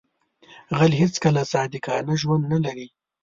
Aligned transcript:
غل 0.77 0.91
هیڅکله 1.01 1.41
صادقانه 1.53 2.13
ژوند 2.21 2.43
نه 2.51 2.59
لري 2.65 2.87